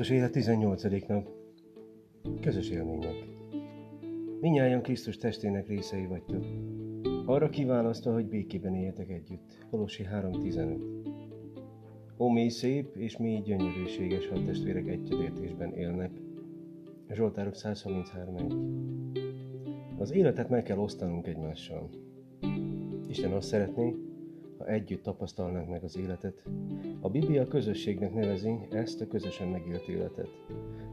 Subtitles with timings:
[0.00, 1.06] Csodálatos élet 18.
[1.06, 1.28] nap.
[2.40, 3.14] Közös élmények.
[4.40, 6.44] Minnyáján Krisztus testének részei vagytok.
[7.26, 9.58] Arra kiválasztva, hogy békében éljetek együtt.
[9.70, 10.78] Kolosi 3.15
[12.18, 16.10] Ó, mély szép és mély gyönyörűséges, ha testvérek egyetértésben élnek.
[17.10, 21.88] Zsoltárok 133.1 Az életet meg kell osztanunk egymással.
[23.08, 23.94] Isten azt szeretné,
[24.58, 26.42] ha együtt tapasztalnánk meg az életet.
[27.00, 30.28] A Biblia közösségnek nevezi ezt a közösen megélt életet.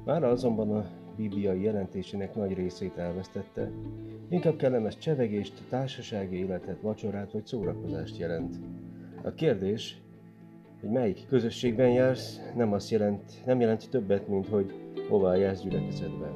[0.06, 3.72] Már azonban a bibliai jelentésének nagy részét elvesztette,
[4.30, 8.56] inkább kellemes csevegést, társasági életet, vacsorát vagy szórakozást jelent.
[9.24, 10.02] A kérdés,
[10.80, 14.74] hogy melyik közösségben jársz, nem azt jelent, nem jelent többet, mint hogy
[15.10, 16.32] hová jársz gyülekezetben.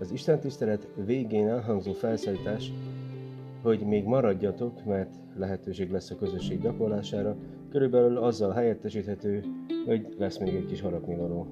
[0.00, 2.72] Az Isten tisztelet végén elhangzó felszállítás
[3.62, 7.36] hogy még maradjatok, mert lehetőség lesz a közösség gyakorlására,
[7.72, 9.44] körülbelül azzal helyettesíthető,
[9.86, 11.46] hogy lesz még egy kis harapnivaló.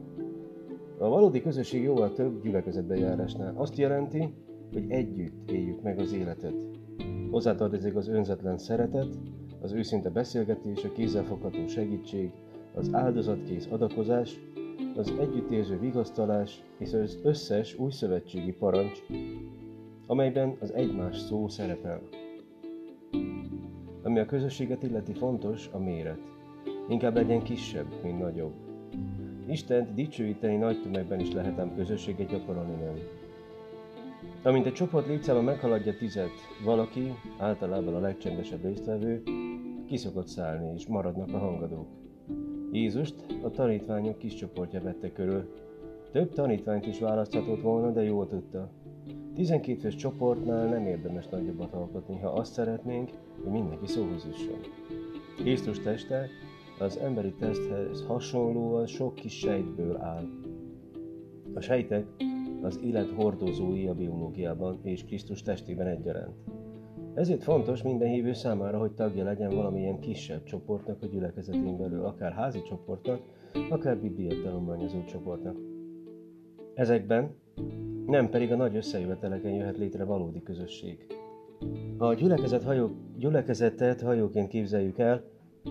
[0.98, 3.54] A valódi közösség jóval több gyülekezetbejárásnál.
[3.56, 4.34] Azt jelenti,
[4.72, 6.54] hogy együtt éljük meg az életet.
[7.30, 9.18] Hozzátartozik az önzetlen szeretet,
[9.60, 12.30] az őszinte beszélgetés, a kézzelfogható segítség,
[12.74, 14.40] az áldozatkész adakozás,
[14.96, 18.98] az együttérző vigasztalás és az összes új szövetségi parancs,
[20.06, 22.00] amelyben az egymás szó szerepel.
[24.02, 26.18] Ami a közösséget illeti fontos, a méret.
[26.88, 28.52] Inkább legyen kisebb, mint nagyobb.
[29.46, 32.94] Istent dicsőíteni nagy tömegben is lehetem közösséget gyakorolni nem.
[34.42, 36.30] Amint egy csoport létszáma meghaladja tizet,
[36.64, 39.22] valaki, általában a legcsendesebb résztvevő,
[39.86, 41.86] kiszokott szállni, és maradnak a hangadók.
[42.72, 45.54] Jézust a tanítványok kis csoportja vette körül.
[46.12, 48.70] Több tanítványt is választhatott volna, de jól tudta,
[49.40, 53.10] 12 fős csoportnál nem érdemes nagyobbat alkotni, ha azt szeretnénk,
[53.42, 54.60] hogy mindenki szóhoz jusson.
[55.36, 56.26] Krisztus teste
[56.78, 60.24] az emberi testhez hasonlóan sok kis sejtből áll.
[61.54, 62.06] A sejtek
[62.62, 66.36] az élet hordozói a biológiában és Krisztus testében egyaránt.
[67.14, 72.32] Ezért fontos minden hívő számára, hogy tagja legyen valamilyen kisebb csoportnak a gyülekezetén belül, akár
[72.32, 73.20] házi csoportnak,
[73.70, 75.56] akár biblia tanulmányozó csoportnak.
[76.74, 77.34] Ezekben
[78.10, 81.06] nem pedig a nagy összejöveteleken jöhet létre valódi közösség.
[81.98, 85.22] Ha a gyülekezet hajó, gyülekezetet hajóként képzeljük el,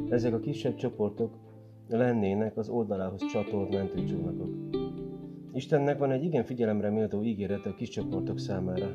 [0.10, 1.38] ezek a kisebb csoportok
[1.90, 4.50] lennének az oldalához csatolt mentőcsónakok.
[5.54, 8.88] Istennek van egy igen figyelemre méltó ígérete a kis csoportok számára.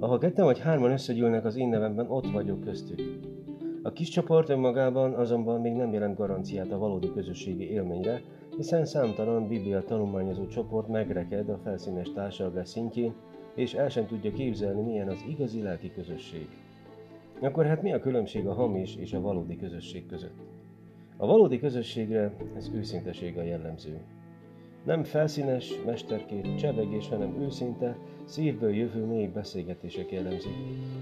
[0.00, 3.00] Ha ketten vagy hárman összegyűlnek az én nevemben, ott vagyok köztük.
[3.82, 8.22] A kis csoport önmagában azonban még nem jelent garanciát a valódi közösségi élményre,
[8.56, 13.14] hiszen számtalan biblia tanulmányozó csoport megreked a felszínes társadalás szintjén,
[13.54, 16.48] és el sem tudja képzelni, milyen az igazi lelki közösség.
[17.40, 20.38] Akkor hát mi a különbség a hamis és a valódi közösség között?
[21.16, 24.00] A valódi közösségre ez őszinteség a jellemző.
[24.84, 27.96] Nem felszínes, mesterkét, csevegés, hanem őszinte,
[28.28, 30.52] szívből jövő mély beszélgetések jellemzik.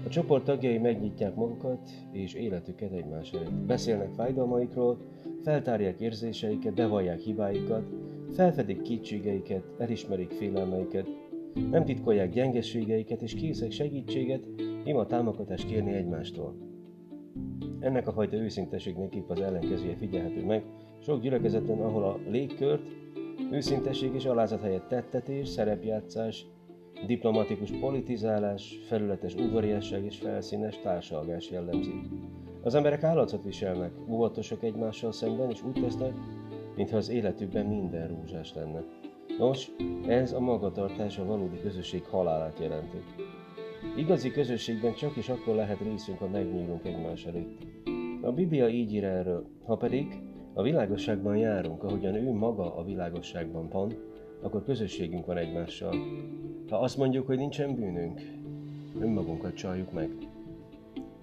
[0.05, 3.51] A csoport tagjai megnyitják magukat és életüket egymás előtt.
[3.51, 4.97] Beszélnek fájdalmaikról,
[5.43, 7.89] feltárják érzéseiket, bevallják hibáikat,
[8.31, 11.07] felfedik kétségeiket, elismerik félelmeiket,
[11.71, 14.47] nem titkolják gyengeségeiket és készek segítséget,
[14.83, 16.55] ima támogatást kérni egymástól.
[17.79, 20.63] Ennek a fajta őszinteségnek épp az ellenkezője figyelhető meg,
[20.99, 22.81] sok gyülekezeten, ahol a légkört,
[23.51, 26.45] őszinteség és alázat helyett tettetés, szerepjátszás,
[27.05, 31.93] diplomatikus politizálás, felületes udvariasság és felszínes társalgás jellemzi.
[32.63, 36.13] Az emberek állatot viselnek, óvatosak egymással szemben, és úgy tesznek,
[36.75, 38.83] mintha az életükben minden rózsás lenne.
[39.37, 39.71] Nos,
[40.07, 42.97] ez a magatartás a valódi közösség halálát jelenti.
[43.97, 47.65] Igazi közösségben csak is akkor lehet részünk, ha megnyílunk egymás előtt.
[48.21, 50.21] A Biblia így ír erről, ha pedig
[50.53, 53.93] a világosságban járunk, ahogyan ő maga a világosságban van,
[54.41, 55.95] akkor közösségünk van egymással.
[56.69, 58.21] Ha azt mondjuk, hogy nincsen bűnünk,
[58.99, 60.09] önmagunkat csaljuk meg.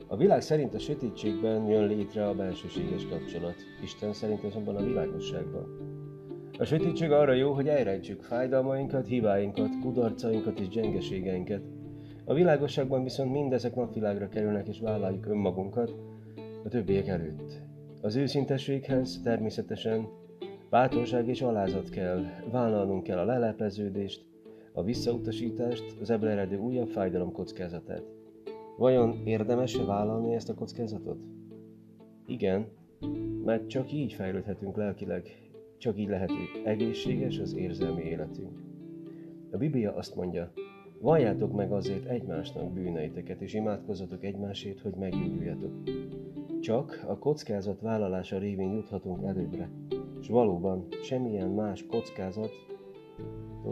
[0.07, 5.93] A világ szerint a sötétségben jön létre a bensőséges kapcsolat, Isten szerint azonban a világosságban.
[6.59, 11.63] A sötétség arra jó, hogy elrejtsük fájdalmainkat, hibáinkat, kudarcainkat és gyengeségeinket.
[12.25, 15.95] A világosságban viszont mindezek napvilágra kerülnek és vállaljuk önmagunkat
[16.65, 17.63] a többiek előtt.
[18.01, 20.09] Az őszintességhez természetesen
[20.75, 24.27] bátorság és alázat kell, vállalnunk kell a lelepleződést,
[24.73, 28.03] a visszautasítást, az ebből eredő újabb fájdalom kockázatát.
[28.77, 31.19] Vajon érdemes vállalni ezt a kockázatot?
[32.27, 32.67] Igen,
[33.45, 35.29] mert csak így fejlődhetünk lelkileg,
[35.79, 36.31] csak így lehet
[36.65, 38.59] egészséges az érzelmi életünk.
[39.51, 40.53] A Biblia azt mondja,
[41.01, 45.73] valljátok meg azért egymásnak bűneiteket, és imádkozzatok egymásért, hogy meggyógyuljatok.
[46.61, 49.71] Csak a kockázat vállalása révén juthatunk előbbre.
[50.25, 52.51] És valóban semmilyen más kockázat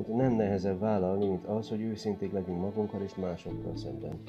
[0.07, 4.21] nem nehezebb vállalni, mint az, hogy őszinték legyünk magunkkal és másokkal szemben.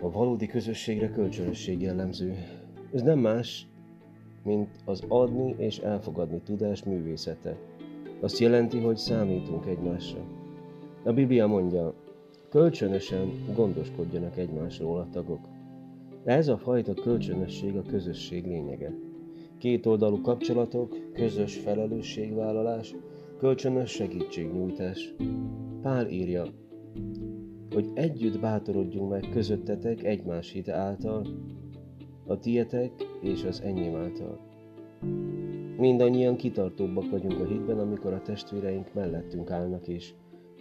[0.00, 2.34] A valódi közösségre kölcsönösség jellemző.
[2.92, 3.66] Ez nem más,
[4.44, 7.56] mint az adni és elfogadni tudás művészete.
[8.20, 10.20] Azt jelenti, hogy számítunk egymásra.
[11.04, 11.94] A Biblia mondja,
[12.48, 15.48] kölcsönösen gondoskodjanak egymásról a tagok.
[16.24, 19.07] De ez a fajta kölcsönösség a közösség lényege.
[19.58, 22.94] Kétoldalú kapcsolatok, közös felelősségvállalás,
[23.38, 25.14] kölcsönös segítségnyújtás.
[25.82, 26.46] Pál írja,
[27.74, 31.26] hogy együtt bátorodjunk meg közöttetek egymás hite által,
[32.26, 34.38] a tietek és az enyém által.
[35.76, 40.12] Mindannyian kitartóbbak vagyunk a hitben, amikor a testvéreink mellettünk állnak és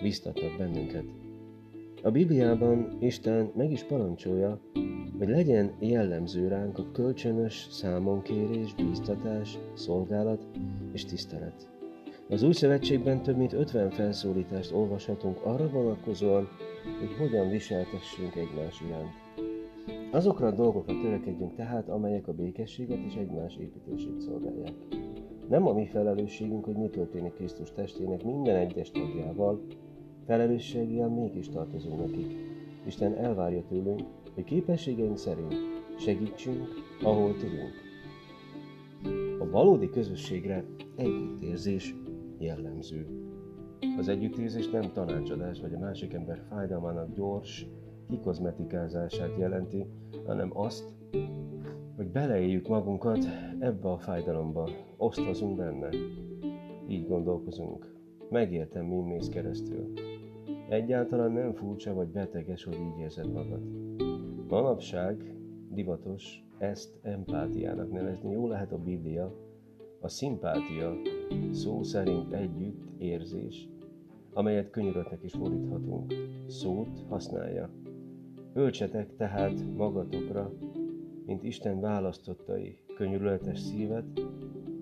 [0.02, 1.06] biztatnak bennünket.
[2.04, 4.60] A Bibliában Isten meg is parancsolja,
[5.18, 10.46] hogy legyen jellemző ránk a kölcsönös számonkérés, bíztatás, szolgálat
[10.92, 11.70] és tisztelet.
[12.30, 16.48] Az új szövetségben több mint 50 felszólítást olvashatunk arra vonatkozóan,
[17.00, 19.26] hogy hogyan viseltessünk egymás iránt.
[20.12, 24.74] Azokra a dolgokra törekedjünk tehát, amelyek a békességet és egymás építését szolgálják.
[25.50, 29.66] Nem a mi felelősségünk, hogy mi történik Krisztus testének minden egyes tagjával,
[30.26, 32.36] felelősséggel mégis tartozunk nekik.
[32.86, 34.02] Isten elvárja tőlünk,
[34.38, 35.56] hogy képességeink szerint
[36.00, 36.68] segítsünk,
[37.04, 37.74] ahol tudunk.
[39.40, 40.64] A valódi közösségre
[40.96, 41.96] együttérzés
[42.38, 43.08] jellemző.
[43.98, 47.68] Az együttérzés nem tanácsadás vagy a másik ember fájdalmának gyors
[48.10, 49.86] kikozmetikázását jelenti,
[50.26, 50.94] hanem azt,
[51.96, 53.26] hogy beleéljük magunkat
[53.60, 55.90] ebbe a fájdalomba, osztozunk benne.
[56.88, 57.96] Így gondolkozunk.
[58.30, 59.94] Megértem, mi mész keresztül.
[60.70, 63.87] Egyáltalán nem furcsa vagy beteges, hogy így érzed magad.
[64.50, 65.36] Manapság
[65.70, 68.32] divatos ezt empátiának nevezni.
[68.32, 69.36] Jó lehet a Biblia,
[70.00, 70.94] a szimpátia
[71.52, 73.70] szó szerint együtt érzés,
[74.34, 76.14] amelyet könyöröknek is fordíthatunk.
[76.48, 77.70] Szót használja.
[78.54, 80.54] Öltsetek tehát magatokra,
[81.26, 84.22] mint Isten választottai, könyörületes szívet,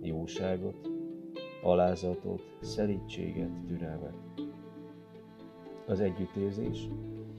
[0.02, 0.90] jóságot,
[1.64, 4.16] alázatot, szelítséget, türelmet.
[5.88, 6.90] Az együttérzés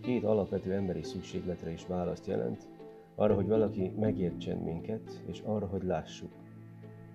[0.07, 2.69] két alapvető emberi szükségletre is választ jelent,
[3.15, 6.33] arra, hogy valaki megértsen minket, és arra, hogy lássuk.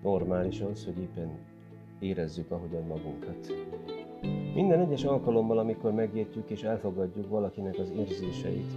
[0.02, 1.38] Normális az, hogy éppen
[2.00, 3.52] érezzük ahogyan magunkat.
[4.54, 8.72] Minden egyes alkalommal, amikor megértjük és elfogadjuk valakinek az érzéseit,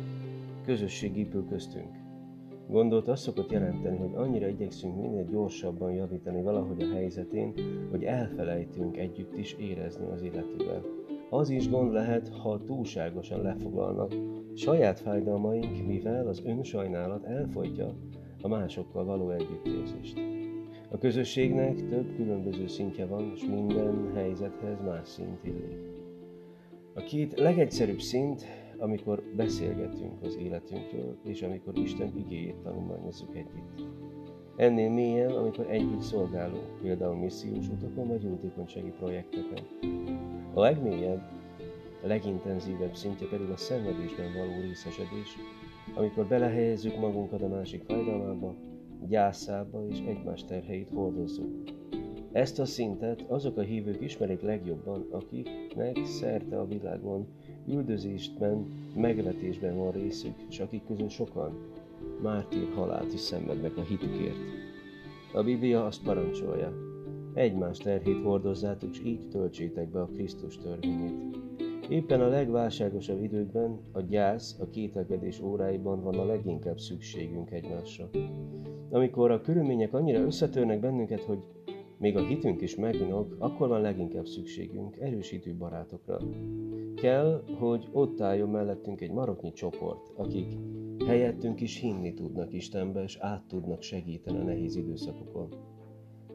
[0.65, 1.95] közösség épül köztünk.
[2.69, 7.53] Gondolt azt szokott jelenteni, hogy annyira igyekszünk minél gyorsabban javítani valahogy a helyzetén,
[7.91, 11.04] hogy elfelejtünk együtt is érezni az életével.
[11.29, 14.13] Az is gond lehet, ha túlságosan lefoglalnak
[14.53, 17.93] saját fájdalmaink, mivel az önsajnálat elfolytja
[18.41, 20.17] a másokkal való együttérzést.
[20.89, 25.93] A közösségnek több különböző szintje van, és minden helyzethez más szint illik.
[26.93, 28.45] A két legegyszerűbb szint,
[28.77, 33.87] amikor beszélgetünk az életünkről, és amikor Isten igéjét tanulmányozzuk együtt.
[34.55, 39.63] Ennél mélyen, amikor együtt szolgálunk, például missziós utakon vagy jótékonysági projekteken.
[40.55, 41.21] A legmélyebb,
[42.03, 45.37] a legintenzívebb szintje pedig a szenvedésben való részesedés,
[45.95, 48.55] amikor belehelyezzük magunkat a másik fájdalmába,
[49.07, 51.63] gyászába és egymás terheit hordozzuk.
[52.31, 57.27] Ezt a szintet azok a hívők ismerik legjobban, akiknek szerte a világon
[57.67, 61.57] üldözésben, megvetésben van részük, és akik közül sokan
[62.21, 64.37] mártír halált is szenvednek a hitükért.
[65.33, 66.94] A Biblia azt parancsolja,
[67.35, 71.37] egymás terhét hordozzátok, és így töltsétek be a Krisztus törvényét.
[71.89, 78.09] Éppen a legválságosabb időkben, a gyász, a kételkedés óráiban van a leginkább szükségünk egymásra.
[78.89, 81.39] Amikor a körülmények annyira összetörnek bennünket, hogy
[81.97, 86.17] még a hitünk is meginog, akkor van leginkább szükségünk erősítő barátokra.
[86.95, 90.57] Kell, hogy ott álljon mellettünk egy maroknyi csoport, akik
[91.07, 95.74] helyettünk is hinni tudnak Istenbe, és át tudnak segíteni a nehéz időszakokon.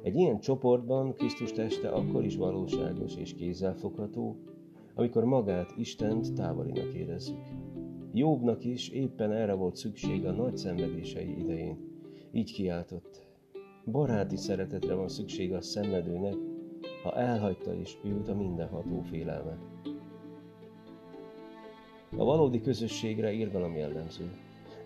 [0.02, 4.36] Egy ilyen csoportban Krisztus teste akkor is valóságos és kézzelfogható,
[4.94, 7.44] amikor magát Istent távolinak érezzük.
[8.12, 11.78] Jobbnak is éppen erre volt szükség a nagy szenvedései idején.
[12.32, 13.26] Így kiáltott,
[13.84, 16.34] baráti szeretetre van szüksége a szenvedőnek,
[17.02, 19.58] ha elhagyta is őt a mindenható félelme.
[22.16, 24.30] A valódi közösségre irgalom jellemző.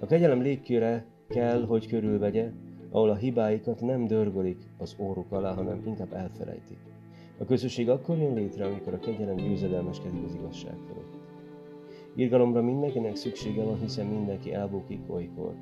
[0.00, 2.52] A kegyelem légköre kell, hogy körülvegye,
[2.94, 6.78] ahol a hibáikat nem dörgölik az óruk alá, hanem inkább elfelejtik.
[7.38, 11.18] A közösség akkor jön létre, amikor a kegyelem győzedelmeskedik az igazság fölött.
[12.14, 15.54] Irgalomra mindenkinek szüksége van, hiszen mindenki elbukik olykor,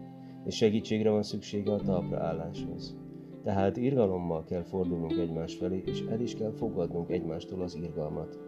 [0.45, 2.97] és segítségre van szüksége a talpra álláshoz.
[3.43, 8.39] Tehát irgalommal kell fordulnunk egymás felé, és el is kell fogadnunk egymástól az irgalmat.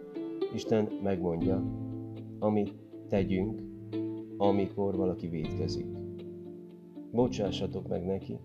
[0.55, 1.63] Isten megmondja,
[2.39, 2.75] amit
[3.09, 3.63] tegyünk,
[4.37, 5.87] amikor valaki védkezik.
[7.13, 8.39] Bocsássatok meg neki,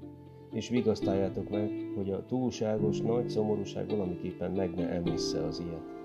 [0.52, 5.98] és vigasztaljátok meg, hogy a túlságos nagy szomorúság valamiképpen meg ne emészze az ilyet.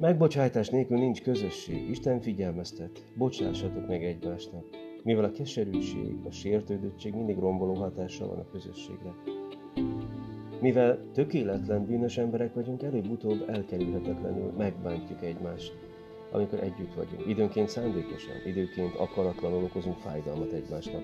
[0.00, 1.88] Megbocsájtás nélkül nincs közösség.
[1.88, 3.04] Isten figyelmeztet.
[3.14, 4.64] Bocsássatok meg egymásnak.
[5.02, 9.14] Mivel a keserűség, a sértődöttség mindig romboló hatással van a közösségre.
[10.60, 15.89] Mivel tökéletlen bűnös emberek vagyunk, előbb-utóbb elkerülhetetlenül megbántjuk egymást,
[16.32, 17.26] amikor együtt vagyunk.
[17.26, 21.02] Időnként szándékosan, időként akaratlanul okozunk fájdalmat egymásnak.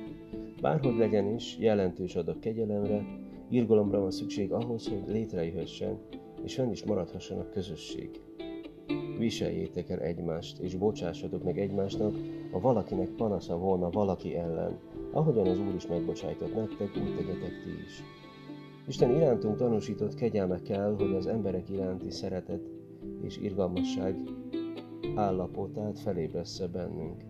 [0.60, 3.04] Bárhogy legyen is, jelentős adag kegyelemre,
[3.50, 5.98] irgalomra van szükség ahhoz, hogy létrejöhessen
[6.44, 8.10] és fenn is maradhasson a közösség.
[9.18, 12.14] Viseljétek el egymást, és bocsássatok meg egymásnak,
[12.50, 14.78] ha valakinek panasza volna valaki ellen,
[15.12, 18.02] ahogyan az Úr is megbocsájtott nektek, úgy tegyetek ti is.
[18.88, 22.60] Isten irántunk tanúsított kegyelme kell, hogy az emberek iránti szeretet
[23.22, 24.16] és irgalmasság
[25.14, 27.24] állapotát felébressze bennünk.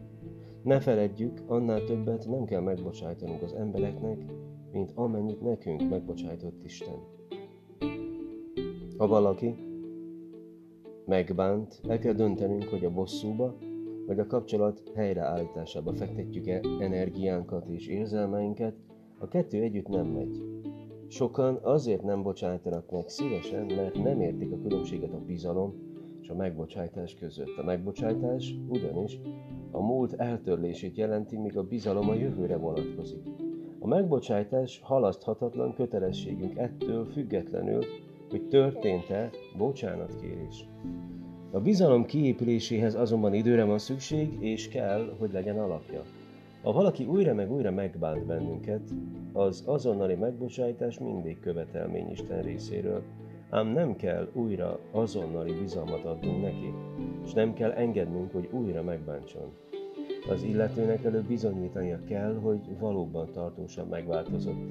[0.62, 4.18] Ne feledjük, annál többet nem kell megbocsájtanunk az embereknek,
[4.73, 6.99] mint amennyit nekünk megbocsájtott Isten.
[8.97, 9.54] Ha valaki
[11.04, 13.56] megbánt, el kell döntenünk, hogy a bosszúba
[14.06, 18.75] vagy a kapcsolat helyreállításába fektetjük-e energiánkat és érzelmeinket,
[19.18, 20.42] a kettő együtt nem megy.
[21.09, 25.85] Sokan azért nem bocsájtanak meg szívesen, mert nem értik a különbséget a bizalom
[26.26, 27.56] és a megbocsájtás között.
[27.59, 29.18] A megbocsájtás ugyanis
[29.71, 33.28] a múlt eltörlését jelenti, míg a bizalom a jövőre vonatkozik.
[33.78, 37.85] A megbocsájtás halaszthatatlan kötelességünk ettől függetlenül,
[38.30, 40.68] hogy történt-e bocsánatkérés.
[41.50, 46.02] A bizalom kiépüléséhez azonban időre van szükség, és kell, hogy legyen alapja.
[46.62, 48.83] Ha valaki újra meg újra megbánt bennünket,
[49.33, 53.02] az azonnali megbocsájtás mindig követelmény Isten részéről,
[53.50, 56.74] ám nem kell újra azonnali bizalmat adnunk neki,
[57.24, 59.52] és nem kell engednünk, hogy újra megbántson.
[60.28, 64.64] Az illetőnek előbb bizonyítania kell, hogy valóban tartósan megváltozott.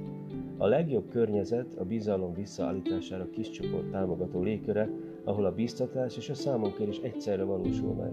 [0.58, 4.90] A legjobb környezet a bizalom visszaállítására kis csoport támogató légköre,
[5.24, 8.12] ahol a biztatás és a számonkérés egyszerre valósul meg.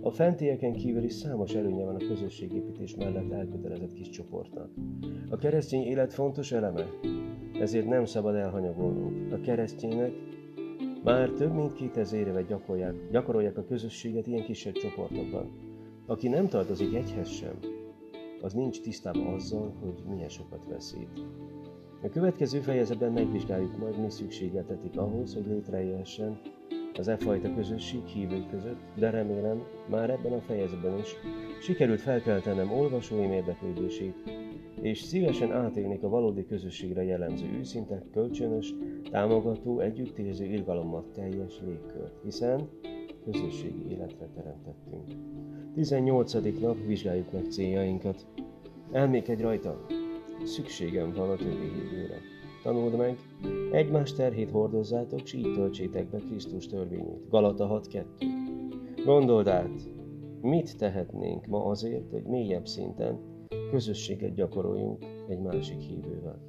[0.00, 4.70] A fentieken kívül is számos előnye van a közösségépítés mellett elkötelezett kis csoportnak.
[5.30, 6.86] A keresztény élet fontos eleme,
[7.60, 9.32] ezért nem szabad elhanyagolnunk.
[9.32, 10.12] A keresztények
[11.04, 15.50] már több mint 2000 éve gyakorolják, gyakorolják a közösséget ilyen kisebb csoportokban.
[16.06, 17.58] Aki nem tartozik egyhez sem,
[18.42, 21.08] az nincs tisztában azzal, hogy milyen sokat veszít.
[22.02, 26.40] A következő fejezetben megvizsgáljuk majd, mi szükségeltetik ahhoz, hogy létrejöhessen
[26.98, 31.14] az e fajta közösség hívők között, de remélem már ebben a fejezetben is
[31.60, 34.14] sikerült felkeltenem olvasóim érdeklődését,
[34.80, 38.74] és szívesen átélnék a valódi közösségre jellemző őszinte, kölcsönös,
[39.10, 42.68] támogató, együttérző irgalommal teljes légkört, hiszen
[43.24, 45.04] közösségi életre teremtettünk.
[45.74, 46.32] 18.
[46.60, 48.26] nap vizsgáljuk meg céljainkat.
[48.92, 49.86] Elmékedj rajta!
[50.44, 52.20] Szükségem van a többi hívőre.
[52.62, 53.18] Tanuld meg,
[53.72, 57.28] egymás terhét hordozzátok, s így töltsétek be Krisztus törvényét.
[57.28, 58.04] Galata 6.2
[59.04, 59.97] Gondold át,
[60.40, 63.18] mit tehetnénk ma azért, hogy mélyebb szinten
[63.70, 66.48] közösséget gyakoroljunk egy másik hívővel.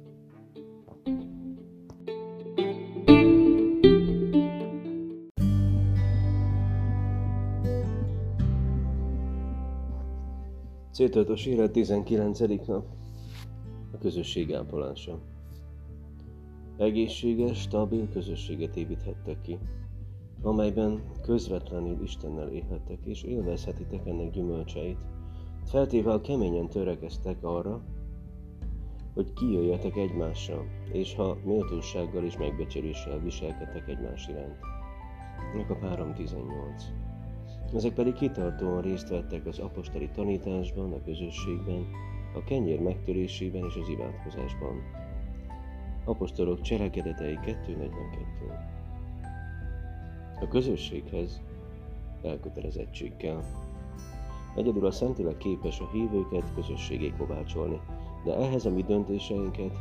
[10.92, 12.38] Céltudatos élet 19.
[12.66, 12.84] nap.
[13.92, 15.18] A közösség ápolása.
[16.76, 19.58] Egészséges, stabil közösséget építhettek ki,
[20.42, 24.98] amelyben közvetlenül Istennel élhettek és élvezhetitek ennek gyümölcseit,
[25.64, 27.82] feltéve keményen törekeztek arra,
[29.14, 34.58] hogy kijöjjetek egymásra, és ha méltósággal és megbecsüléssel viselkedtek egymás iránt.
[35.56, 37.08] Jakab 3.18
[37.74, 41.86] ezek pedig kitartóan részt vettek az apostoli tanításban, a közösségben,
[42.34, 44.82] a kenyér megtörésében és az imádkozásban.
[46.04, 48.79] Apostolok cselekedetei 2.42
[50.40, 51.40] A közösséghez
[52.22, 53.42] elkötelezettség kell.
[54.56, 57.80] Egyedül a Szentlélek képes a hívőket közösségé kovácsolni,
[58.24, 59.72] de ehhez a mi döntéseinket,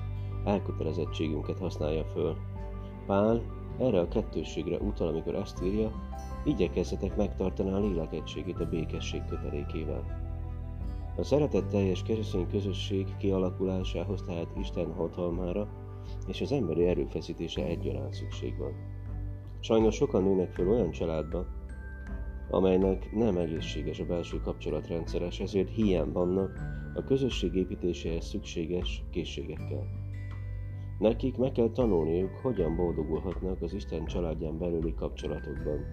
[0.46, 2.36] elkötelezettségünket használja föl.
[3.06, 3.42] Pál
[3.80, 5.92] erre a kettősségre utal, amikor ezt írja,
[6.46, 10.04] igyekezzetek megtartani a lélek egységét a békesség kötelékével.
[11.18, 15.68] A szeretetteljes keresztény közösség kialakulásához tehát Isten hatalmára
[16.28, 18.74] és az emberi erőfeszítése egyaránt szükség van.
[19.60, 21.46] Sajnos sokan nőnek fel olyan családba,
[22.50, 26.60] amelynek nem egészséges a belső kapcsolatrendszeres, ezért hiány vannak
[26.96, 29.88] a közösség építéséhez szükséges készségekkel.
[31.00, 35.86] Nekik meg kell tanulniuk, hogyan boldogulhatnak az Isten családján belüli kapcsolatokban.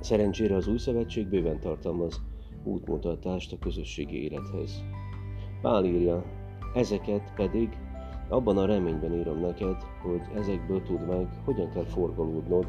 [0.00, 2.20] Szerencsére az új szövetség bőven tartalmaz
[2.64, 4.84] útmutatást a közösségi élethez.
[5.60, 6.24] Pál írja,
[6.74, 7.68] ezeket pedig
[8.30, 12.66] abban a reményben írom neked, hogy ezekből tudd meg, hogyan kell forgolódnod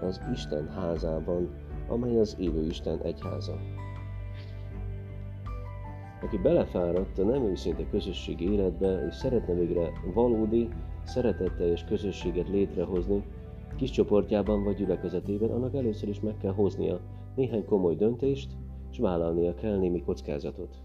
[0.00, 1.50] az Isten házában,
[1.88, 3.58] amely az élő Isten egyháza.
[6.22, 10.68] Aki belefáradt a nem őszinte közösségi életbe, és szeretne végre valódi,
[11.04, 13.24] szeretetteljes közösséget létrehozni,
[13.76, 17.00] kis csoportjában vagy gyülekezetében, annak először is meg kell hoznia
[17.34, 18.50] néhány komoly döntést,
[18.90, 20.76] és vállalnia kell némi kockázatot.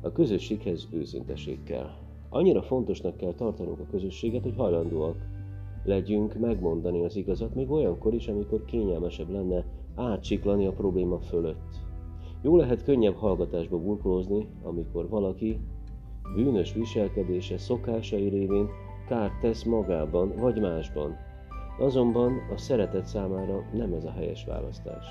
[0.00, 1.90] A közösséghez őszinteség kell.
[2.30, 5.16] Annyira fontosnak kell tartanunk a közösséget, hogy hajlandóak
[5.84, 11.86] legyünk megmondani az igazat, még olyankor is, amikor kényelmesebb lenne átsiklani a probléma fölött.
[12.42, 15.60] Jó lehet könnyebb hallgatásba burkolózni, amikor valaki
[16.34, 18.68] bűnös viselkedése, szokásai révén
[19.08, 21.16] kárt tesz magában vagy másban.
[21.78, 25.06] Azonban a szeretet számára nem ez a helyes választás.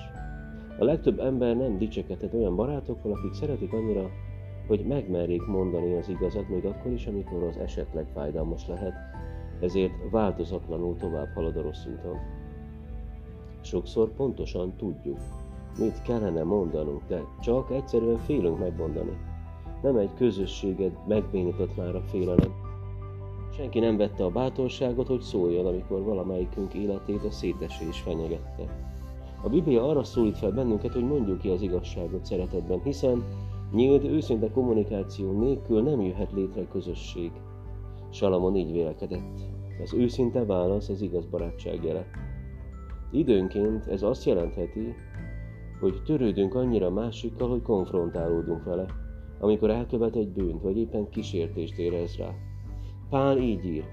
[0.80, 4.10] A legtöbb ember nem dicsekedhet olyan barátokkal, akik szeretik annyira,
[4.68, 8.94] hogy megmerjék mondani az igazat, még akkor is, amikor az esetleg fájdalmas lehet,
[9.60, 12.18] ezért változatlanul tovább halad a rossz úton.
[13.62, 15.20] Sokszor pontosan tudjuk,
[15.80, 19.18] mit kellene mondanunk, de csak egyszerűen félünk megmondani.
[19.82, 22.54] Nem egy közösséget megbénított már a félelem.
[23.54, 28.86] Senki nem vette a bátorságot, hogy szóljon, amikor valamelyikünk életét a szétesés fenyegette.
[29.44, 33.24] A Biblia arra szólít fel bennünket, hogy mondjuk ki az igazságot szeretetben, hiszen
[33.72, 37.32] nyílt, őszinte kommunikáció nélkül nem jöhet létre közösség.
[38.10, 39.40] Salamon így vélekedett.
[39.84, 42.06] Az őszinte válasz az igaz barátság jele.
[43.12, 44.96] Időnként ez azt jelentheti,
[45.80, 48.86] hogy törődünk annyira másikkal, hogy konfrontálódunk vele,
[49.40, 52.34] amikor elkövet egy bűnt, vagy éppen kísértést érez rá.
[53.10, 53.84] Pál így ír,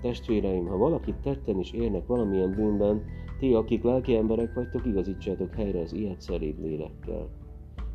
[0.00, 3.04] Testvéreim, ha valakit tetten is érnek valamilyen bűnben,
[3.38, 7.28] ti, akik lelki emberek vagytok, igazítsátok helyre az ilyet szeréd lélekkel.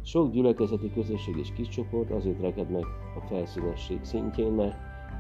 [0.03, 2.83] Sok gyülekezeti közösség és kis csoport azért reked meg
[3.15, 4.75] a felszínesség szintjén, mert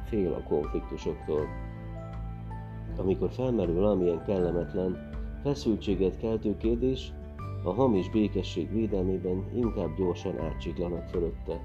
[0.05, 1.45] fél a konfliktusoktól.
[2.97, 5.09] Amikor felmerül valamilyen kellemetlen,
[5.43, 7.13] feszültséget keltő kérdés,
[7.63, 11.59] a hamis békesség védelmében inkább gyorsan átsiklanak fölötte.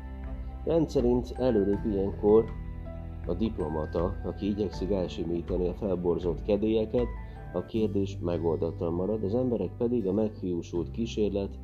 [0.64, 2.44] Rendszerint előrébb ilyenkor
[3.26, 7.07] a diplomata, aki igyekszik elsimítani a felborzott kedélyeket,
[7.52, 11.59] a kérdés megoldatlan marad, az emberek pedig a meghiúsult kísérlet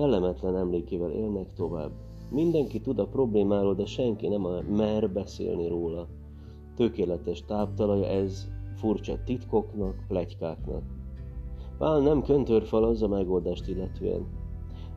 [0.00, 1.90] kellemetlen emlékével élnek tovább.
[2.30, 4.42] Mindenki tud a problémáról, de senki nem
[4.76, 6.06] mer beszélni róla.
[6.76, 10.82] Tökéletes táptalaja ez furcsa titkoknak, plegykáknak.
[11.78, 14.26] Pál nem köntörfalaz a megoldást illetően.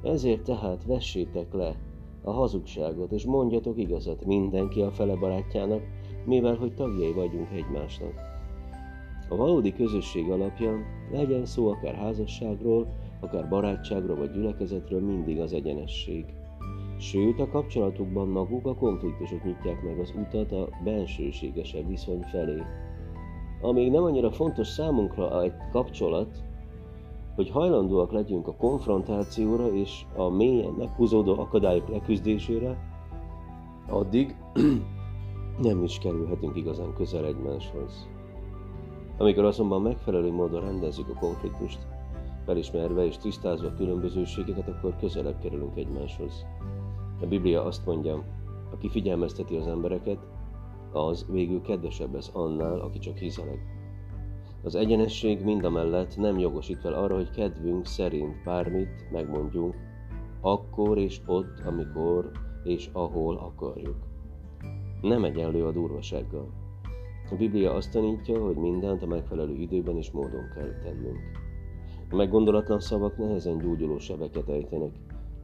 [0.04, 1.76] Ezért tehát vessétek le
[2.24, 5.82] a hazugságot, és mondjatok igazat mindenki a fele barátjának,
[6.26, 8.14] mivel hogy tagjai vagyunk egymásnak.
[9.30, 10.72] A valódi közösség alapja,
[11.12, 12.88] legyen szó akár házasságról,
[13.24, 16.26] akár barátságról vagy gyülekezetről, mindig az egyenesség.
[16.98, 22.62] Sőt, a kapcsolatukban maguk a konfliktusok nyitják meg az utat a bensőségesebb viszony felé.
[23.62, 26.44] Amíg nem annyira fontos számunkra egy kapcsolat,
[27.36, 32.78] hogy hajlandóak legyünk a konfrontációra és a mélyen meghúzódó akadályok leküzdésére,
[33.90, 34.36] addig
[35.68, 38.08] nem is kerülhetünk igazán közel egymáshoz.
[39.18, 41.88] Amikor azonban megfelelő módon rendezzük a konfliktust,
[42.46, 46.46] felismerve és tisztázva a különbözőségeket, akkor közelebb kerülünk egymáshoz.
[47.22, 48.24] A Biblia azt mondja,
[48.72, 50.20] aki figyelmezteti az embereket,
[50.92, 53.60] az végül kedvesebb lesz annál, aki csak hizeleg.
[54.64, 59.76] Az egyenesség mindamellett nem jogosít fel arra, hogy kedvünk szerint bármit megmondjunk,
[60.42, 62.32] akkor és ott, amikor
[62.64, 63.98] és ahol akarjuk.
[65.02, 66.50] Nem egyenlő a durvasággal.
[67.32, 71.43] A Biblia azt tanítja, hogy mindent a megfelelő időben és módon kell tennünk.
[72.14, 74.92] A meggondolatlan szavak nehezen gyógyuló sebeket ejtenek.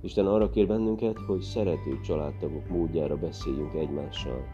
[0.02, 4.46] Isten arra kér bennünket, hogy szerető családtagok módjára beszéljünk egymással.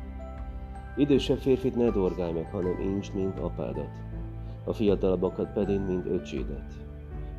[0.98, 3.90] Idősebb férfit ne dorgálj meg, hanem incs, mint apádat.
[4.64, 6.74] A fiatalabbakat pedig, mint öcsédet.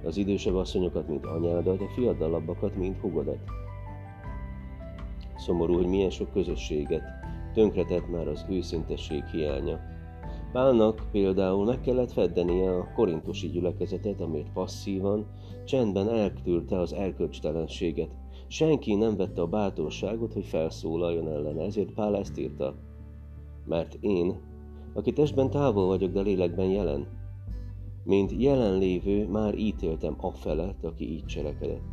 [0.04, 3.40] Az idősebb asszonyokat, mint anyádat, a fiatalabbakat, mint hugodat.
[5.36, 7.02] Szomorú, hogy milyen sok közösséget
[7.54, 9.80] tönkretett már az őszintesség hiánya.
[10.56, 15.26] Pálnak például meg kellett feddenie a korintusi gyülekezetet, amért passzívan,
[15.64, 18.10] csendben eltűrte az erkölcstelenséget.
[18.46, 22.74] Senki nem vette a bátorságot, hogy felszólaljon ellene, ezért Pál ezt írta.
[23.66, 24.40] Mert én,
[24.94, 27.06] aki testben távol vagyok, de lélekben jelen,
[28.04, 31.84] mint jelenlévő már ítéltem a felett, aki így cselekedett.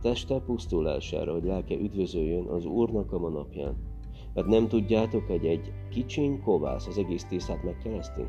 [0.00, 3.93] Teste pusztulására, hogy lelke üdvözöljön az Úrnak a manapján.
[4.34, 8.22] Mert nem tudjátok, hogy egy kicsiny kovász az egész tésztát megkereszti?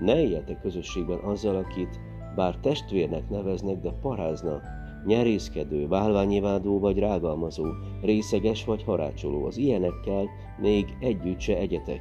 [0.00, 2.00] Ne éljetek közösségben azzal, akit
[2.34, 4.60] bár testvérnek neveznek, de parázna,
[5.06, 7.64] nyerészkedő, válványivádó vagy rágalmazó,
[8.02, 9.44] részeges vagy harácsoló.
[9.44, 10.28] Az ilyenekkel
[10.60, 12.00] még együtt se egyetek.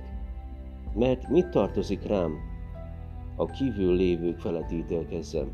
[0.93, 2.33] Mert mit tartozik rám,
[3.35, 5.51] a kívül lévők felett ítélkezzem?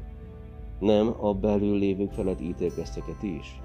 [0.80, 3.62] Nem a belül lévők felett ítélkezteket is?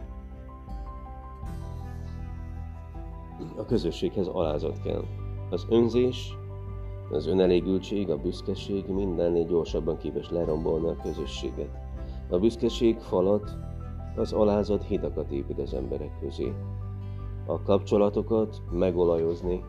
[3.56, 5.04] A közösséghez alázat kell.
[5.50, 6.36] Az önzés,
[7.10, 11.70] az önelégültség, a büszkeség mindennél gyorsabban képes lerombolni a közösséget.
[12.30, 13.56] A büszkeség falat,
[14.16, 16.52] az alázat hidakat épít az emberek közé.
[17.46, 19.64] A kapcsolatokat megolajozni,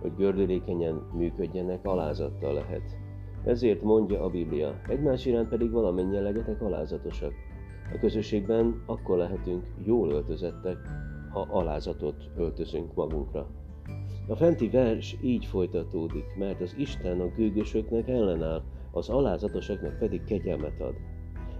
[0.00, 2.96] hogy gördülékenyen működjenek, alázattal lehet.
[3.44, 7.32] Ezért mondja a Biblia, egymás iránt pedig valamennyien legyetek alázatosak.
[7.94, 10.76] A közösségben akkor lehetünk jól öltözettek,
[11.30, 13.46] ha alázatot öltözünk magunkra.
[14.28, 18.62] A fenti vers így folytatódik, mert az Isten a gőgösöknek ellenáll,
[18.92, 20.94] az alázatosaknak pedig kegyelmet ad.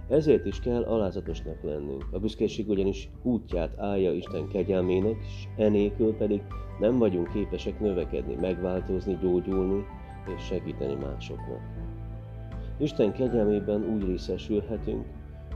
[0.09, 2.05] Ezért is kell alázatosnak lennünk.
[2.11, 6.41] A büszkeség ugyanis útját állja Isten kegyelmének, és enélkül pedig
[6.79, 9.85] nem vagyunk képesek növekedni, megváltozni, gyógyulni
[10.35, 11.61] és segíteni másoknak.
[12.77, 15.05] Isten kegyelmében úgy részesülhetünk,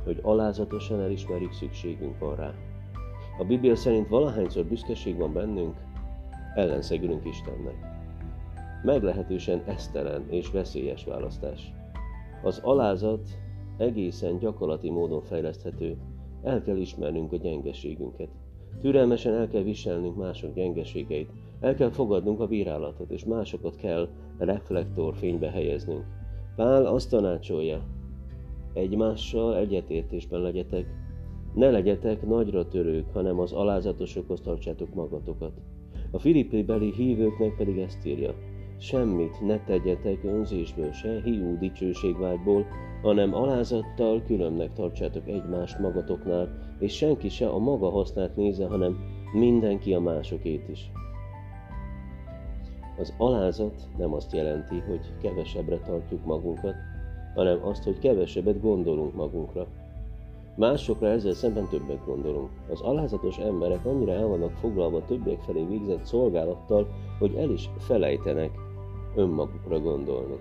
[0.03, 2.53] hogy alázatosan elismerjük szükségünk van rá.
[3.37, 5.75] A Biblia szerint valahányszor büszkeség van bennünk,
[6.55, 7.75] ellenszegülünk Istennek.
[8.83, 11.73] Meglehetősen esztelen és veszélyes választás.
[12.43, 13.29] Az alázat
[13.77, 15.97] egészen gyakorlati módon fejleszthető.
[16.43, 18.29] El kell ismernünk a gyengeségünket.
[18.81, 21.29] Türelmesen el kell viselnünk mások gyengeségeit.
[21.59, 26.05] El kell fogadnunk a bírálatot, és másokat kell reflektorfénybe helyeznünk.
[26.55, 27.83] Pál azt tanácsolja,
[28.73, 30.85] egymással egyetértésben legyetek,
[31.53, 35.51] ne legyetek nagyra törők, hanem az alázatosokhoz tartsátok magatokat.
[36.11, 38.33] A filippi beli hívőknek pedig ezt írja,
[38.77, 42.65] semmit ne tegyetek önzésből, se hiú dicsőségvágyból,
[43.01, 48.97] hanem alázattal különnek tartsátok egymást magatoknál, és senki se a maga hasznát nézze, hanem
[49.33, 50.91] mindenki a másokét is.
[52.99, 56.75] Az alázat nem azt jelenti, hogy kevesebbre tartjuk magunkat,
[57.35, 59.67] hanem azt, hogy kevesebbet gondolunk magunkra.
[60.55, 62.49] Másokra ezzel szemben többet gondolunk.
[62.69, 66.87] Az alázatos emberek annyira el vannak foglalva többiek felé végzett szolgálattal,
[67.19, 68.51] hogy el is felejtenek
[69.15, 70.35] önmagukra gondolni.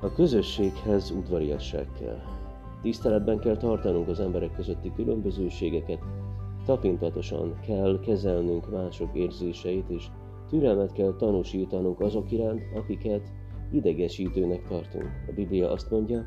[0.00, 2.20] A közösséghez udvariasság kell.
[2.82, 5.98] Tiszteletben kell tartanunk az emberek közötti különbözőségeket,
[6.64, 10.06] tapintatosan kell kezelnünk mások érzéseit, és
[10.48, 13.32] türelmet kell tanúsítanunk azok iránt, akiket
[13.72, 15.08] idegesítőnek tartunk.
[15.28, 16.24] A Biblia azt mondja,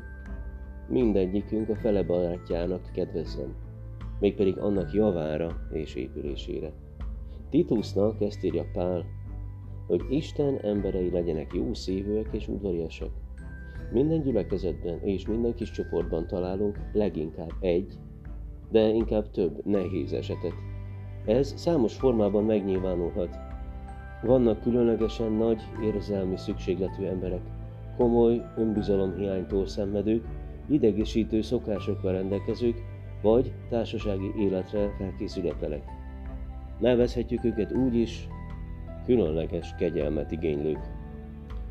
[0.88, 3.54] mindegyikünk a fele barátjának kedvezzen,
[4.20, 6.72] mégpedig annak javára és épülésére.
[7.50, 9.04] Titusnak ezt írja Pál,
[9.86, 13.10] hogy Isten emberei legyenek jó szívűek és udvariasak.
[13.92, 17.92] Minden gyülekezetben és minden kis csoportban találunk leginkább egy,
[18.70, 20.52] de inkább több nehéz esetet.
[21.24, 23.36] Ez számos formában megnyilvánulhat.
[24.22, 27.42] Vannak különlegesen nagy érzelmi szükségletű emberek,
[27.96, 30.24] komoly önbizalomhiánytól szenvedők,
[30.68, 32.82] idegesítő szokásokkal rendelkezők,
[33.22, 35.82] vagy társasági életre felkészületelek.
[36.80, 38.28] Nevezhetjük őket úgy is,
[39.04, 40.96] különleges kegyelmet igénylők.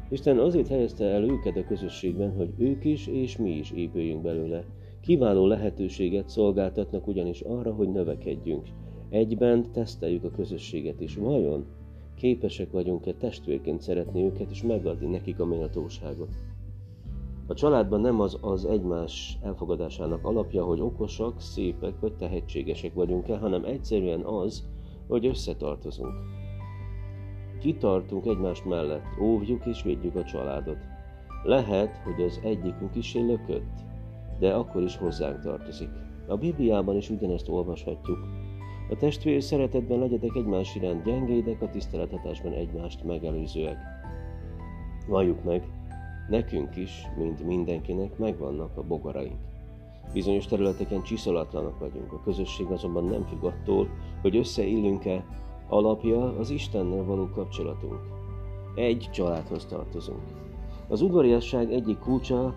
[0.10, 4.64] Isten azért helyezte el őket a közösségben, hogy ők is és mi is épüljünk belőle.
[5.02, 8.66] Kiváló lehetőséget szolgáltatnak ugyanis arra, hogy növekedjünk.
[9.10, 11.16] Egyben teszteljük a közösséget is.
[11.16, 11.66] Vajon
[12.16, 16.30] képesek vagyunk-e testvérként szeretni őket és megadni nekik a méltóságot?
[17.50, 23.64] A családban nem az az egymás elfogadásának alapja, hogy okosak, szépek vagy tehetségesek vagyunk-e, hanem
[23.64, 24.68] egyszerűen az,
[25.08, 26.14] hogy összetartozunk.
[27.60, 30.78] Kitartunk egymás mellett, óvjuk és védjük a családot.
[31.44, 33.80] Lehet, hogy az egyikünk is lökött,
[34.40, 35.90] de akkor is hozzánk tartozik.
[36.28, 38.18] A Bibliában is ugyanezt olvashatjuk.
[38.90, 43.78] A testvér szeretetben legyetek egymás iránt gyengédek, a tisztelethatásban egymást megelőzőek.
[45.08, 45.77] Valljuk meg,
[46.30, 49.40] nekünk is, mint mindenkinek megvannak a bogaraink.
[50.14, 53.90] Bizonyos területeken csiszolatlanak vagyunk, a közösség azonban nem függ attól,
[54.22, 55.26] hogy összeillünk-e
[55.70, 58.00] Alapja az Istennel való kapcsolatunk.
[58.76, 60.22] Egy családhoz tartozunk.
[60.88, 62.56] Az udvariasság egyik kulcsa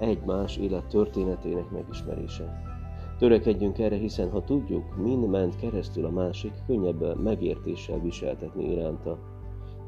[0.00, 2.62] egymás élet történetének megismerése.
[3.18, 9.18] Törekedjünk erre, hiszen ha tudjuk, min ment keresztül a másik, könnyebb megértéssel viseltetni iránta.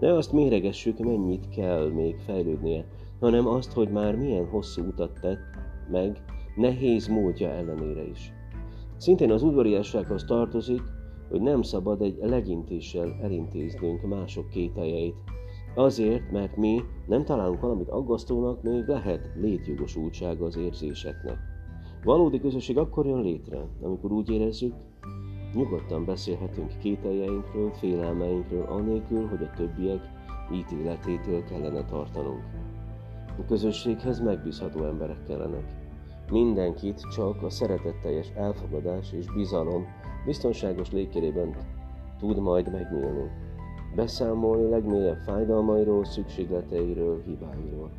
[0.00, 2.84] Ne azt méregessük, mennyit kell még fejlődnie,
[3.20, 5.40] hanem azt, hogy már milyen hosszú utat tett
[5.90, 6.22] meg,
[6.56, 8.32] nehéz múltja ellenére is.
[8.96, 10.82] Szintén az udvariassághoz tartozik,
[11.30, 15.14] hogy nem szabad egy legintéssel elintéznünk mások kételjeit.
[15.74, 21.38] Azért, mert mi nem találunk valamit aggasztónak, még lehet létjogosultsága az érzéseknek.
[22.04, 24.74] Valódi közösség akkor jön létre, amikor úgy érezzük,
[25.54, 30.00] nyugodtan beszélhetünk kételjeinkről, félelmeinkről, anélkül, hogy a többiek
[30.52, 32.42] ítéletétől kellene tartanunk.
[33.38, 35.74] A közösséghez megbízható emberek kellenek.
[36.30, 39.84] Mindenkit csak a szeretetteljes elfogadás és bizalom
[40.24, 41.56] biztonságos légkérében
[42.18, 43.30] tud majd megnyílni.
[43.94, 47.90] Beszámolni legmélyebb fájdalmairól, szükségleteiről, hibáiról.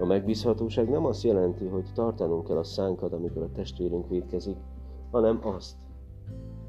[0.00, 4.56] A megbízhatóság nem azt jelenti, hogy tartanunk kell a szánkat, amikor a testvérünk védkezik,
[5.10, 5.76] hanem azt,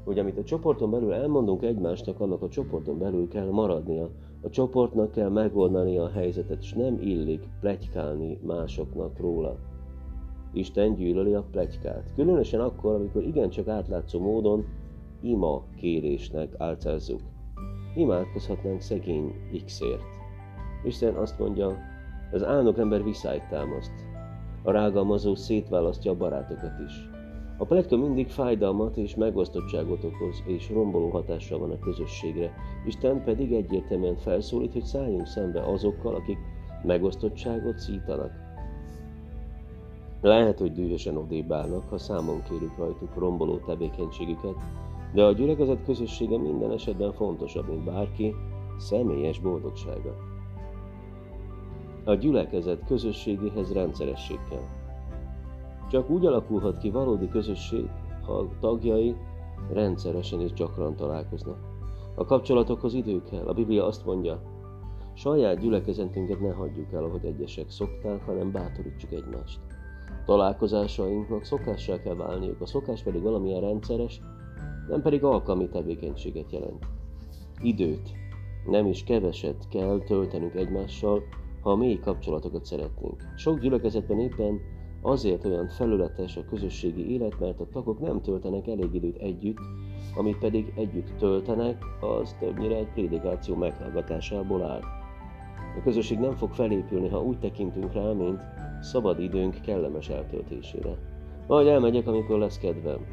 [0.04, 4.08] hogy amit a csoporton belül elmondunk egymásnak, annak a csoporton belül kell maradnia.
[4.42, 9.56] A csoportnak kell megoldani a helyzetet, és nem illik plegykálni másoknak róla.
[10.52, 14.64] Isten gyűlöli a plegykát, különösen akkor, amikor igencsak átlátszó módon
[15.20, 17.20] ima kérésnek álcázzuk.
[17.94, 20.02] Imádkozhatnánk szegény X-ért.
[20.84, 21.76] Isten azt mondja,
[22.32, 23.92] az álnok ember viszályt támaszt.
[24.62, 27.09] A rágalmazó szétválasztja a barátokat is.
[27.60, 32.54] A pletyka mindig fájdalmat és megosztottságot okoz, és romboló hatással van a közösségre.
[32.86, 36.38] Isten pedig egyértelműen felszólít, hogy szálljunk szembe azokkal, akik
[36.82, 38.30] megosztottságot szítanak.
[40.20, 44.54] Lehet, hogy dühösen odébb állnak, ha számon kérjük rajtuk romboló tevékenységüket,
[45.14, 48.34] de a gyülekezet közössége minden esetben fontosabb, mint bárki
[48.78, 50.14] személyes boldogsága.
[52.04, 54.79] A gyülekezet közösségéhez rendszeresség kell.
[55.90, 57.90] Csak úgy alakulhat ki valódi közösség,
[58.26, 59.16] ha a tagjai
[59.72, 61.58] rendszeresen és gyakran találkoznak.
[62.14, 63.46] A kapcsolatokhoz idő kell.
[63.46, 64.42] A Biblia azt mondja,
[65.14, 69.60] saját gyülekezetünket ne hagyjuk el, ahogy egyesek szokták, hanem bátorítsuk egymást.
[70.24, 74.20] Találkozásainknak szokássá kell válniuk, a szokás pedig valamilyen rendszeres,
[74.88, 76.86] nem pedig alkalmi tevékenységet jelent.
[77.62, 78.10] Időt,
[78.66, 81.22] nem is keveset kell töltenünk egymással,
[81.60, 83.22] ha mély kapcsolatokat szeretnénk.
[83.36, 84.60] Sok gyülekezetben éppen
[85.02, 89.58] azért olyan felületes a közösségi élet, mert a tagok nem töltenek elég időt együtt,
[90.16, 94.80] amit pedig együtt töltenek, az többnyire egy prédikáció meghallgatásából áll.
[95.78, 98.40] A közösség nem fog felépülni, ha úgy tekintünk rá, mint
[98.80, 100.96] szabad időnk kellemes eltöltésére.
[101.46, 103.06] Majd elmegyek, amikor lesz kedvem.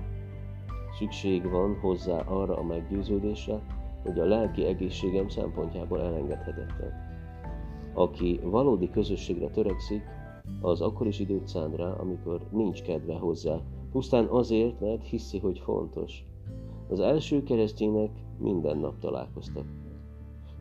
[1.00, 3.60] Szükség van hozzá arra a meggyőződésre,
[4.04, 6.93] hogy a lelki egészségem szempontjából elengedhetetlen.
[7.93, 10.02] Aki valódi közösségre törekszik,
[10.62, 15.60] az akkor is időt szán rá, amikor nincs kedve hozzá, pusztán azért, mert hiszi, hogy
[15.60, 16.26] fontos.
[16.90, 19.66] Az első keresztények minden nap találkoztak.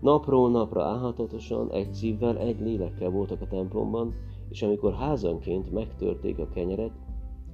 [0.01, 4.15] Napról napra álhatatosan, egy szívvel, egy lélekkel voltak a templomban,
[4.49, 6.93] és amikor házanként megtörték a kenyeret,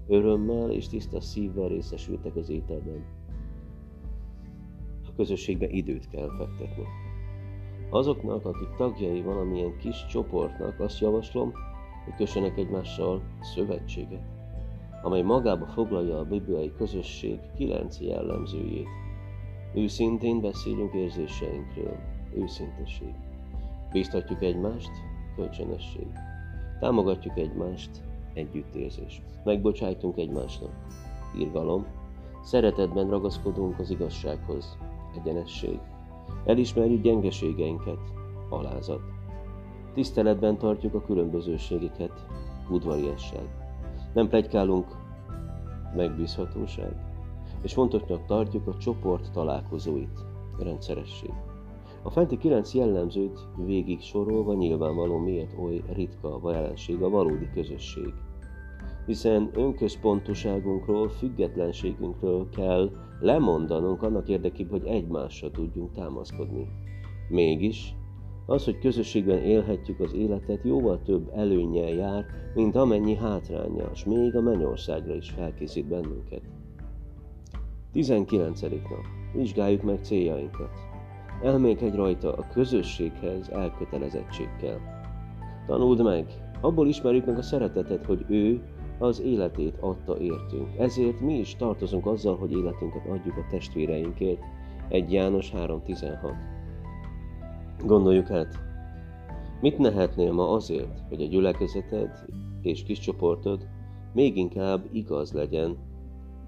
[0.08, 3.04] örömmel és tiszta szívvel részesültek az ételben.
[5.08, 6.84] A közösségbe időt kell fektetni.
[7.90, 11.52] Azoknak, akik tagjai valamilyen kis csoportnak azt javaslom,
[12.04, 14.24] hogy kössenek egymással szövetséget,
[15.02, 18.88] amely magába foglalja a bibliai közösség kilenc jellemzőjét.
[19.74, 21.96] Őszintén beszélünk érzéseinkről,
[22.34, 23.14] őszintesség.
[23.92, 24.90] Bíztatjuk egymást,
[25.36, 26.06] kölcsönösség.
[26.80, 27.90] Támogatjuk egymást,
[28.34, 29.22] együttérzés.
[29.44, 30.70] Megbocsájtunk egymásnak,
[31.38, 31.86] irgalom.
[32.42, 34.78] Szeretetben ragaszkodunk az igazsághoz,
[35.16, 35.78] egyenesség.
[36.44, 38.00] Elismerjük gyengeségeinket,
[38.48, 39.00] alázat.
[39.94, 42.26] Tiszteletben tartjuk a különbözőségeket,
[42.70, 43.48] udvariasság.
[44.14, 44.86] Nem plegykálunk,
[45.96, 46.96] megbízhatóság.
[47.62, 50.24] És fontosnak tartjuk a csoport találkozóit,
[50.58, 51.30] rendszeresség.
[52.02, 58.14] A fenti kilenc jellemzőt végig sorolva nyilvánvaló miért oly ritka a jelenség a valódi közösség.
[59.06, 66.68] Hiszen önközpontoságunkról, függetlenségünkről kell lemondanunk annak érdekében, hogy egymásra tudjunk támaszkodni.
[67.28, 67.94] Mégis
[68.46, 72.24] az, hogy közösségben élhetjük az életet, jóval több előnyel jár,
[72.54, 76.42] mint amennyi hátránya, és még a mennyországra is felkészít bennünket.
[77.92, 78.60] 19.
[78.60, 78.80] nap.
[79.34, 80.70] Vizsgáljuk meg céljainkat.
[81.42, 84.80] Elmélkedj rajta a közösséghez elkötelezettséggel.
[85.66, 86.26] Tanuld meg,
[86.60, 88.62] abból ismerjük meg a szeretetet, hogy ő
[88.98, 90.68] az életét adta értünk.
[90.78, 94.42] Ezért mi is tartozunk azzal, hogy életünket adjuk a testvéreinkért.
[94.88, 96.51] 1 János 3.16
[97.86, 98.58] Gondoljuk át,
[99.60, 102.10] mit nehetnél ma azért, hogy a gyülekezeted
[102.62, 103.68] és kis csoportod
[104.12, 105.76] még inkább igaz legyen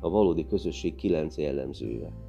[0.00, 2.23] a valódi közösség kilenc jellemzője.